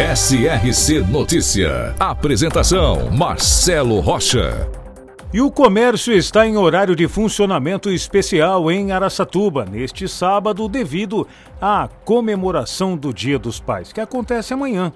SRC 0.00 1.00
Notícia. 1.10 1.94
Apresentação: 2.00 3.10
Marcelo 3.10 4.00
Rocha. 4.00 4.66
E 5.30 5.42
o 5.42 5.50
comércio 5.50 6.14
está 6.14 6.46
em 6.46 6.56
horário 6.56 6.96
de 6.96 7.06
funcionamento 7.06 7.90
especial 7.90 8.70
em 8.70 8.92
Araçatuba 8.92 9.66
neste 9.66 10.08
sábado, 10.08 10.66
devido 10.70 11.28
à 11.60 11.86
comemoração 12.02 12.96
do 12.96 13.12
Dia 13.12 13.38
dos 13.38 13.60
Pais, 13.60 13.92
que 13.92 14.00
acontece 14.00 14.54
amanhã. 14.54 14.90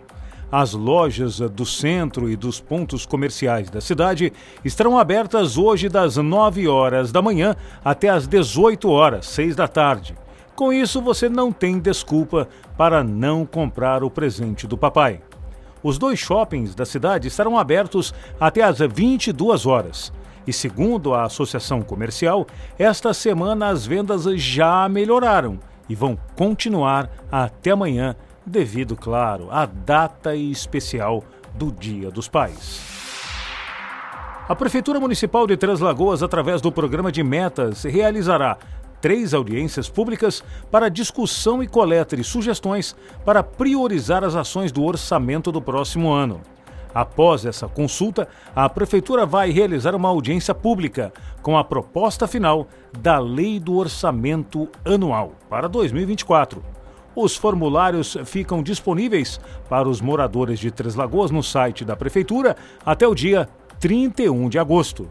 As 0.51 0.73
lojas 0.73 1.39
do 1.39 1.67
centro 1.67 2.31
e 2.31 2.35
dos 2.35 2.59
pontos 2.59 3.05
comerciais 3.05 3.69
da 3.69 3.83
cidade 3.83 4.33
estarão 4.65 4.99
abertas 4.99 5.59
hoje 5.59 5.91
das 5.91 6.17
9 6.17 6.67
horas 6.67 7.13
da 7.13 7.21
manhã 7.21 7.55
até 7.85 8.09
as 8.09 8.27
18 8.27 8.89
horas, 8.89 9.27
6 9.27 9.55
da 9.55 9.69
tarde. 9.69 10.15
Com 10.55 10.73
isso, 10.73 11.03
você 11.03 11.29
não 11.29 11.51
tem 11.51 11.81
desculpa 11.81 12.49
para 12.77 13.03
não 13.03 13.45
comprar 13.45 14.05
o 14.05 14.11
presente 14.11 14.69
do 14.69 14.79
papai. 14.79 15.21
Os 15.83 15.99
dois 15.99 16.19
shoppings 16.19 16.75
da 16.75 16.87
cidade 16.87 17.27
estarão 17.27 17.59
abertos 17.59 18.15
até 18.39 18.63
às 18.63 18.79
22 18.79 19.67
horas. 19.67 20.13
E 20.47 20.53
segundo 20.53 21.13
a 21.13 21.25
Associação 21.25 21.83
Comercial, 21.83 22.47
esta 22.79 23.13
semana 23.13 23.69
as 23.69 23.85
vendas 23.85 24.25
já 24.41 24.89
melhoraram 24.89 25.59
e 25.89 25.95
vão 25.95 26.17
continuar 26.37 27.11
até 27.33 27.73
amanhã, 27.73 28.15
devido, 28.47 28.95
claro, 28.95 29.49
à 29.51 29.67
data 29.67 30.37
especial 30.37 31.25
do 31.55 31.73
Dia 31.73 32.11
dos 32.11 32.29
Pais. 32.29 32.95
A 34.47 34.55
Prefeitura 34.55 35.01
Municipal 35.01 35.47
de 35.47 35.57
Três 35.57 35.81
Lagoas, 35.81 36.23
através 36.23 36.61
do 36.61 36.71
programa 36.71 37.11
de 37.11 37.23
metas, 37.23 37.85
realizará 37.85 38.59
três 39.05 39.35
audiências 39.35 39.87
públicas 39.87 40.43
para 40.71 40.89
discussão 40.89 41.63
e 41.63 41.69
coleta 41.69 42.17
de 42.17 42.25
sugestões 42.25 42.97
para 43.23 43.43
priorizar 43.43 44.25
as 44.25 44.35
ações 44.35 44.73
do 44.73 44.83
orçamento 44.83 45.53
do 45.53 45.61
próximo 45.61 46.11
ano. 46.11 46.41
Após 46.95 47.45
essa 47.45 47.69
consulta, 47.69 48.27
a 48.57 48.67
Prefeitura 48.67 49.27
vai 49.27 49.51
realizar 49.51 49.95
uma 49.95 50.09
audiência 50.09 50.55
pública 50.55 51.13
com 51.43 51.59
a 51.59 51.63
proposta 51.63 52.27
final 52.27 52.67
da 52.99 53.19
Lei 53.19 53.61
do 53.61 53.75
Orçamento 53.75 54.71
Anual 54.83 55.35
para 55.51 55.69
2024. 55.69 56.65
Os 57.15 57.37
formulários 57.37 58.17
ficam 58.25 58.63
disponíveis 58.63 59.39
para 59.69 59.87
os 59.87 60.01
moradores 60.01 60.59
de 60.59 60.71
Três 60.71 60.95
Lagoas 60.95 61.31
no 61.31 61.43
site 61.43 61.85
da 61.85 61.95
Prefeitura 61.95 62.57
até 62.87 63.07
o 63.07 63.15
dia 63.15 63.51
31 63.79 64.49
de 64.49 64.59
agosto. 64.59 65.11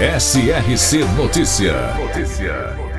SRC 0.00 1.04
Notícia. 1.14 1.94
Notícia. 1.98 2.89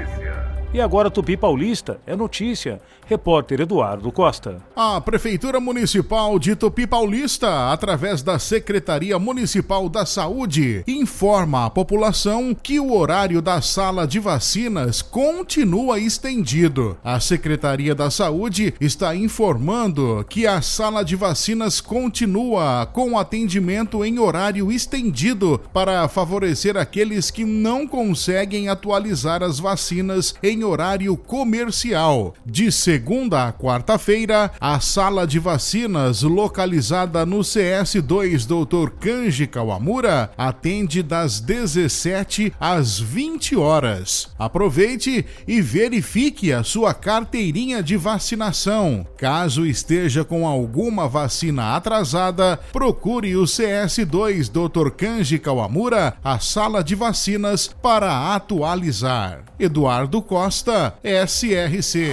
E 0.73 0.79
agora 0.79 1.11
Tupi 1.11 1.35
Paulista 1.35 1.99
é 2.07 2.15
notícia. 2.15 2.79
Repórter 3.05 3.59
Eduardo 3.59 4.09
Costa. 4.09 4.63
A 4.73 5.01
Prefeitura 5.01 5.59
Municipal 5.59 6.39
de 6.39 6.55
Tupi 6.55 6.87
Paulista, 6.87 7.69
através 7.69 8.23
da 8.23 8.39
Secretaria 8.39 9.19
Municipal 9.19 9.89
da 9.89 10.05
Saúde, 10.05 10.81
informa 10.87 11.65
a 11.65 11.69
população 11.69 12.55
que 12.55 12.79
o 12.79 12.93
horário 12.93 13.41
da 13.41 13.61
sala 13.61 14.07
de 14.07 14.17
vacinas 14.17 15.01
continua 15.01 15.99
estendido. 15.99 16.97
A 17.03 17.19
Secretaria 17.19 17.93
da 17.93 18.09
Saúde 18.09 18.73
está 18.79 19.13
informando 19.13 20.25
que 20.29 20.47
a 20.47 20.61
sala 20.61 21.03
de 21.03 21.17
vacinas 21.17 21.81
continua 21.81 22.85
com 22.85 23.19
atendimento 23.19 24.05
em 24.05 24.19
horário 24.19 24.71
estendido 24.71 25.59
para 25.73 26.07
favorecer 26.07 26.77
aqueles 26.77 27.29
que 27.29 27.43
não 27.43 27.85
conseguem 27.85 28.69
atualizar 28.69 29.43
as 29.43 29.59
vacinas 29.59 30.33
em 30.41 30.60
horário 30.63 31.15
comercial. 31.15 32.33
De 32.45 32.71
segunda 32.71 33.47
a 33.47 33.53
quarta-feira, 33.53 34.51
a 34.59 34.79
sala 34.79 35.25
de 35.25 35.39
vacinas 35.39 36.21
localizada 36.21 37.25
no 37.25 37.39
CS2 37.39 38.45
Dr. 38.45 38.91
Kanji 38.99 39.47
Kawamura 39.47 40.31
atende 40.37 41.01
das 41.01 41.39
17 41.39 42.53
às 42.59 42.99
20 42.99 43.55
horas. 43.55 44.29
Aproveite 44.37 45.25
e 45.47 45.61
verifique 45.61 46.51
a 46.51 46.63
sua 46.63 46.93
carteirinha 46.93 47.81
de 47.81 47.97
vacinação. 47.97 49.05
Caso 49.17 49.65
esteja 49.65 50.23
com 50.23 50.47
alguma 50.47 51.07
vacina 51.07 51.75
atrasada, 51.75 52.59
procure 52.71 53.35
o 53.35 53.43
CS2 53.43 54.49
Dr. 54.49 54.91
Kanji 54.91 55.39
Kawamura, 55.39 56.15
a 56.23 56.39
sala 56.39 56.83
de 56.83 56.95
vacinas, 56.95 57.69
para 57.81 58.33
atualizar. 58.35 59.43
Eduardo 59.59 60.21
Costa, 60.21 60.50
SRC. 60.51 62.11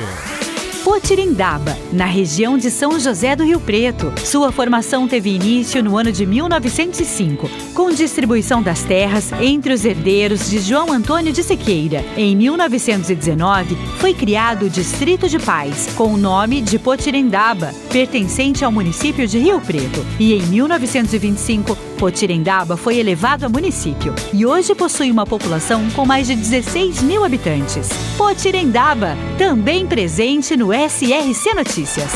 Potirindaba, 0.85 1.77
na 1.93 2.07
região 2.07 2.57
de 2.57 2.71
São 2.71 2.99
José 2.99 3.35
do 3.35 3.45
Rio 3.45 3.61
Preto. 3.61 4.13
Sua 4.25 4.53
formação 4.53 5.09
teve 5.09 5.35
início 5.35 5.83
no 5.83 5.99
ano 5.99 6.13
de 6.13 6.25
1905, 6.25 7.51
com 7.75 7.91
distribuição 7.91 8.63
das 8.63 8.85
terras 8.85 9.33
entre 9.41 9.73
os 9.73 9.85
herdeiros 9.85 10.49
de 10.49 10.61
João 10.61 10.93
Antônio 10.93 11.33
de 11.33 11.43
Sequeira. 11.43 12.05
Em 12.17 12.37
1919, 12.37 13.77
foi 13.99 14.15
criado 14.15 14.67
o 14.67 14.71
Distrito 14.71 15.29
de 15.29 15.39
Paz, 15.39 15.89
com 15.97 16.15
o 16.15 16.17
nome 16.17 16.63
de 16.63 16.79
Potirendaba, 16.79 17.75
pertencente 17.91 18.65
ao 18.65 18.73
município 18.73 19.27
de 19.27 19.39
Rio 19.39 19.61
Preto. 19.61 20.05
E 20.19 20.33
em 20.33 20.43
1925, 20.43 21.77
Potirendaba 21.99 22.77
foi 22.77 22.97
elevado 22.97 23.45
a 23.45 23.49
município 23.49 24.15
e 24.33 24.47
hoje 24.47 24.73
possui 24.73 25.11
uma 25.11 25.27
população 25.27 25.91
com 25.91 26.07
mais 26.07 26.29
de 26.29 26.37
16 26.37 27.03
mil 27.03 27.25
habitantes. 27.25 27.89
Potirendaba, 28.17 29.17
também 29.37 29.85
presente 29.85 30.57
no 30.57 30.73
SRC 30.73 31.55
Notícias. 31.55 32.13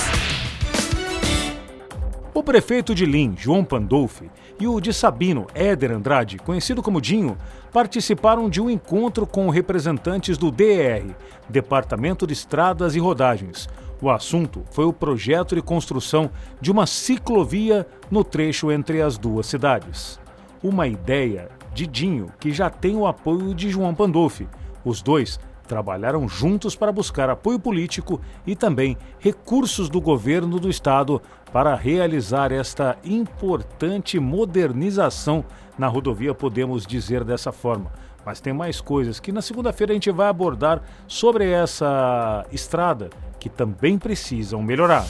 O 2.33 2.45
prefeito 2.45 2.95
de 2.95 3.05
Lim, 3.05 3.35
João 3.37 3.65
Pandolfi, 3.65 4.31
e 4.59 4.69
o 4.69 4.81
de 4.81 4.93
Sabino, 4.93 5.49
Éder 5.53 5.91
Andrade, 5.91 6.39
conhecido 6.39 6.81
como 6.81 7.01
Dinho, 7.01 7.37
participaram 7.73 8.49
de 8.49 8.61
um 8.61 8.71
encontro 8.71 9.27
com 9.27 9.51
representantes 9.51 10.39
do 10.39 10.53
DER, 10.53 11.07
Departamento 11.49 12.25
de 12.25 12.35
Estradas 12.35 12.95
e 12.95 13.01
Rodagens. 13.01 13.69
O 14.03 14.11
assunto 14.11 14.65
foi 14.73 14.85
o 14.85 14.93
projeto 14.93 15.55
de 15.55 15.63
construção 15.63 16.29
de 16.61 16.73
uma 16.73 16.89
ciclovia 16.89 17.87
no 18.11 18.25
trecho 18.25 18.73
entre 18.73 19.01
as 19.01 19.17
duas 19.17 19.47
cidades. 19.47 20.19
Uma 20.61 20.89
ideia 20.89 21.49
de 21.73 21.87
Dinho 21.87 22.27
que 22.41 22.51
já 22.51 22.69
tem 22.69 22.97
o 22.97 23.07
apoio 23.07 23.55
de 23.55 23.71
João 23.71 23.95
Pandolfi. 23.95 24.49
Os 24.85 25.01
dois 25.01 25.39
trabalharam 25.69 26.29
juntos 26.29 26.75
para 26.75 26.91
buscar 26.91 27.31
apoio 27.31 27.61
político 27.61 28.21
e 28.45 28.57
também 28.57 28.97
recursos 29.21 29.89
do 29.89 30.01
governo 30.01 30.59
do 30.59 30.69
estado 30.69 31.23
para 31.53 31.77
realizar 31.77 32.51
esta 32.51 32.99
importante 33.05 34.19
modernização 34.19 35.45
na 35.79 35.87
rodovia, 35.87 36.35
podemos 36.35 36.85
dizer 36.85 37.23
dessa 37.23 37.53
forma. 37.53 37.93
Mas 38.25 38.41
tem 38.41 38.53
mais 38.53 38.81
coisas 38.81 39.19
que 39.19 39.33
na 39.33 39.43
segunda-feira 39.43 39.93
a 39.93 39.95
gente 39.95 40.11
vai 40.11 40.29
abordar 40.29 40.83
sobre 41.07 41.51
essa 41.51 42.47
estrada 42.53 43.11
que 43.39 43.49
também 43.49 43.99
precisam 43.99 44.63
melhorar. 44.63 45.05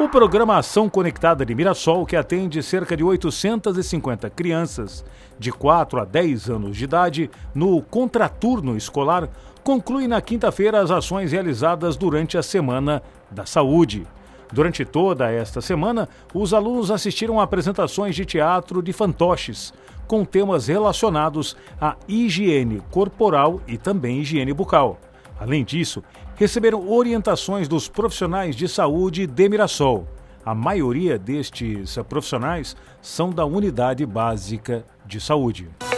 O 0.00 0.08
programa 0.08 0.56
Ação 0.56 0.88
Conectada 0.88 1.44
de 1.44 1.54
Mirassol, 1.56 2.06
que 2.06 2.14
atende 2.14 2.62
cerca 2.62 2.96
de 2.96 3.02
850 3.02 4.30
crianças 4.30 5.04
de 5.38 5.50
4 5.50 6.00
a 6.00 6.04
10 6.04 6.50
anos 6.50 6.76
de 6.76 6.84
idade 6.84 7.28
no 7.52 7.82
contraturno 7.82 8.76
escolar, 8.76 9.28
conclui 9.64 10.06
na 10.06 10.20
quinta-feira 10.20 10.80
as 10.80 10.92
ações 10.92 11.32
realizadas 11.32 11.96
durante 11.96 12.38
a 12.38 12.44
Semana 12.44 13.02
da 13.28 13.44
Saúde. 13.44 14.06
Durante 14.52 14.84
toda 14.84 15.30
esta 15.32 15.60
semana, 15.60 16.08
os 16.32 16.54
alunos 16.54 16.92
assistiram 16.92 17.40
a 17.40 17.42
apresentações 17.42 18.14
de 18.14 18.24
teatro 18.24 18.80
de 18.80 18.92
fantoches, 18.92 19.74
com 20.08 20.24
temas 20.24 20.66
relacionados 20.66 21.56
à 21.80 21.94
higiene 22.08 22.82
corporal 22.90 23.60
e 23.68 23.76
também 23.76 24.20
higiene 24.20 24.52
bucal. 24.52 24.98
Além 25.38 25.64
disso, 25.64 26.02
receberam 26.34 26.90
orientações 26.90 27.68
dos 27.68 27.86
profissionais 27.86 28.56
de 28.56 28.66
saúde 28.66 29.26
de 29.26 29.48
Mirassol. 29.48 30.08
A 30.44 30.54
maioria 30.54 31.18
destes 31.18 31.98
profissionais 32.08 32.74
são 33.02 33.30
da 33.30 33.44
Unidade 33.44 34.06
Básica 34.06 34.84
de 35.04 35.20
Saúde. 35.20 35.68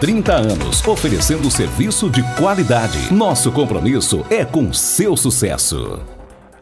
30 0.00 0.32
anos, 0.32 0.88
oferecendo 0.88 1.50
serviço 1.50 2.08
de 2.08 2.22
qualidade. 2.34 3.12
Nosso 3.12 3.52
compromisso 3.52 4.24
é 4.30 4.46
com 4.46 4.72
seu 4.72 5.14
sucesso. 5.14 6.00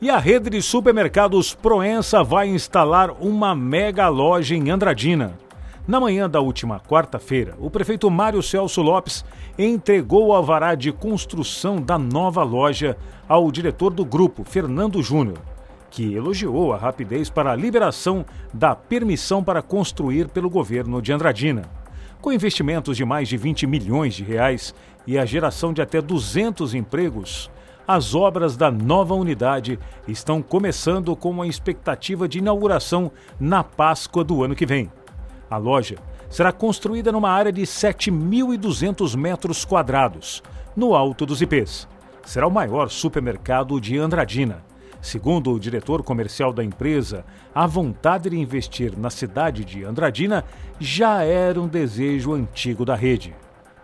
E 0.03 0.11
a 0.11 0.19
rede 0.19 0.51
de 0.51 0.61
supermercados 0.61 1.55
Proença 1.55 2.25
vai 2.25 2.49
instalar 2.49 3.13
uma 3.13 3.55
mega 3.55 4.09
loja 4.09 4.57
em 4.57 4.71
Andradina. 4.71 5.39
Na 5.87 6.01
manhã 6.01 6.29
da 6.29 6.41
última 6.41 6.81
quarta-feira, 6.81 7.55
o 7.61 7.71
prefeito 7.71 8.11
Mário 8.11 8.43
Celso 8.43 8.83
Lopes 8.83 9.25
entregou 9.57 10.27
o 10.27 10.33
alvará 10.33 10.75
de 10.75 10.91
construção 10.91 11.81
da 11.81 11.97
nova 11.97 12.43
loja 12.43 12.97
ao 13.29 13.53
diretor 13.53 13.91
do 13.91 14.05
grupo, 14.05 14.43
Fernando 14.43 15.01
Júnior, 15.01 15.39
que 15.93 16.13
elogiou 16.13 16.73
a 16.73 16.77
rapidez 16.77 17.31
para 17.31 17.53
a 17.53 17.57
liberação 17.57 18.27
da 18.53 18.75
permissão 18.75 19.45
para 19.45 19.63
construir 19.63 20.27
pelo 20.27 20.51
governo 20.51 21.01
de 21.01 21.13
Andradina. 21.13 21.78
Com 22.21 22.33
investimentos 22.33 22.97
de 22.97 23.05
mais 23.05 23.29
de 23.29 23.37
20 23.37 23.67
milhões 23.67 24.15
de 24.15 24.25
reais 24.25 24.75
e 25.07 25.17
a 25.17 25.25
geração 25.25 25.73
de 25.73 25.81
até 25.81 26.03
200 26.03 26.75
empregos, 26.75 27.49
as 27.87 28.15
obras 28.15 28.57
da 28.57 28.71
nova 28.71 29.15
unidade 29.15 29.79
estão 30.07 30.43
começando 30.43 31.15
com 31.15 31.31
uma 31.31 31.47
expectativa 31.47 32.29
de 32.29 32.39
inauguração 32.39 33.13
na 33.39 33.63
Páscoa 33.63 34.25
do 34.25 34.43
ano 34.43 34.57
que 34.57 34.67
vem. 34.67 34.91
A 35.49 35.57
loja 35.57 35.97
será 36.29 36.53
construída 36.53 37.13
numa 37.13 37.31
área 37.31 37.53
de 37.53 37.63
7.200 37.63 39.17
metros 39.17 39.65
quadrados, 39.65 40.43
no 40.77 40.95
alto 40.95 41.25
dos 41.25 41.41
IPs. 41.41 41.89
Será 42.27 42.47
o 42.47 42.51
maior 42.51 42.91
supermercado 42.91 43.81
de 43.81 43.97
Andradina. 43.97 44.68
Segundo 45.01 45.53
o 45.53 45.61
diretor 45.61 46.03
comercial 46.03 46.53
da 46.53 46.65
empresa, 46.65 47.25
a 47.55 47.67
vontade 47.67 48.31
de 48.31 48.39
investir 48.39 48.99
na 48.99 49.11
cidade 49.11 49.65
de 49.65 49.85
Andradina 49.85 50.45
já 50.81 51.23
era 51.23 51.61
um 51.61 51.69
desejo 51.69 52.33
antigo 52.33 52.85
da 52.85 52.97
rede. 52.97 53.35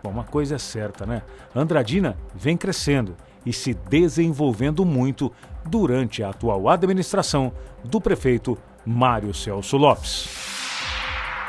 Bom, 0.03 0.11
uma 0.11 0.23
coisa 0.23 0.55
é 0.55 0.59
certa, 0.59 1.05
né? 1.05 1.23
Andradina 1.55 2.17
vem 2.33 2.57
crescendo 2.57 3.15
e 3.45 3.53
se 3.53 3.73
desenvolvendo 3.73 4.85
muito 4.85 5.31
durante 5.65 6.21
a 6.21 6.29
atual 6.29 6.67
administração 6.69 7.51
do 7.83 8.01
prefeito 8.01 8.57
Mário 8.85 9.33
Celso 9.33 9.77
Lopes. 9.77 10.45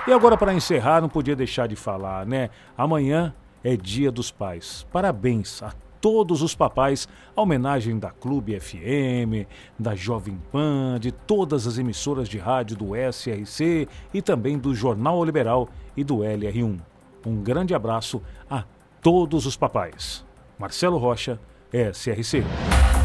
E 0.07 0.13
agora, 0.13 0.37
para 0.37 0.55
encerrar, 0.55 1.01
não 1.01 1.09
podia 1.09 1.35
deixar 1.35 1.67
de 1.67 1.75
falar, 1.75 2.25
né? 2.25 2.49
Amanhã 2.79 3.35
é 3.65 3.77
Dia 3.77 4.13
dos 4.13 4.31
Pais. 4.31 4.87
Parabéns 4.93 5.63
a 5.63 5.73
todos 6.07 6.41
os 6.41 6.55
papais, 6.55 7.09
a 7.35 7.43
homenagem 7.43 7.99
da 7.99 8.13
Clube 8.13 8.57
FM, 8.61 9.45
da 9.77 9.97
Jovem 9.97 10.41
Pan, 10.53 11.01
de 11.01 11.11
todas 11.11 11.67
as 11.67 11.79
emissoras 11.79 12.29
de 12.29 12.39
rádio 12.39 12.77
do 12.77 12.91
SRC 12.95 13.89
e 14.15 14.23
também 14.23 14.57
do 14.57 14.73
Jornal 14.73 15.25
Liberal 15.25 15.69
e 15.97 16.05
do 16.05 16.19
LR1. 16.19 16.79
Um 17.27 17.43
grande 17.43 17.75
abraço 17.75 18.23
a 18.49 18.63
todos 19.03 19.47
os 19.47 19.57
papais. 19.57 20.25
Marcelo 20.57 20.97
Rocha, 20.97 21.41
SRC. 21.73 22.45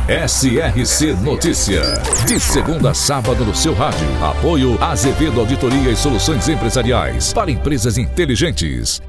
SRC 0.08 1.14
Notícia. 1.24 1.82
De 2.28 2.40
segunda 2.40 2.92
a 2.92 2.94
sábado 2.94 3.44
no 3.44 3.56
seu 3.56 3.74
rádio. 3.74 4.08
Apoio 4.24 4.78
Azevedo 4.80 5.40
Auditoria 5.40 5.90
e 5.90 5.96
Soluções 5.96 6.48
Empresariais 6.48 7.34
para 7.34 7.50
empresas 7.50 7.98
inteligentes. 7.98 9.02